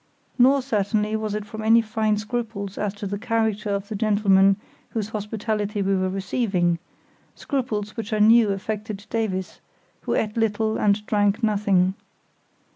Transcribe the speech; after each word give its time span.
Nor 0.39 0.63
certainly 0.63 1.15
was 1.15 1.35
it 1.35 1.45
from 1.45 1.61
any 1.61 1.79
fine 1.79 2.17
scruples 2.17 2.75
as 2.75 2.95
to 2.95 3.05
the 3.05 3.19
character 3.19 3.69
of 3.69 3.87
the 3.87 3.95
gentleman 3.95 4.55
whose 4.89 5.09
hospitality 5.09 5.83
we 5.83 5.95
were 5.95 6.09
receiving—scruples 6.09 7.95
which 7.95 8.11
I 8.11 8.17
knew 8.17 8.49
affected 8.49 9.05
Davies, 9.11 9.59
who 10.01 10.15
ate 10.15 10.35
little 10.37 10.79
and 10.79 11.05
drank 11.05 11.43
nothing. 11.43 11.93